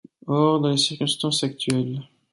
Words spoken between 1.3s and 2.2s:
actuelles…